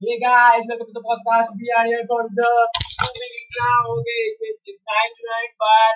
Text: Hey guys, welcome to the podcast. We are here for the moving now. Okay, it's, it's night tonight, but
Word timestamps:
Hey 0.00 0.16
guys, 0.16 0.64
welcome 0.64 0.88
to 0.88 0.96
the 0.96 1.04
podcast. 1.04 1.52
We 1.60 1.68
are 1.76 1.84
here 1.84 2.00
for 2.08 2.24
the 2.24 2.52
moving 3.04 3.48
now. 3.60 4.00
Okay, 4.00 4.20
it's, 4.32 4.64
it's 4.64 4.80
night 4.80 5.12
tonight, 5.12 5.52
but 5.60 5.94